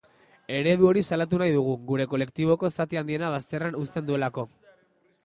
[0.59, 4.47] Eredu hori salatu nahi dugu, gure kolektiboko zati handiena bazterrean uzten duelako.